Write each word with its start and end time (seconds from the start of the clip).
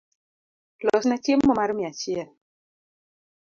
Losna 0.85 1.15
chiemo 1.23 1.51
mar 1.59 1.69
mia 1.73 1.89
achiel 1.93 2.29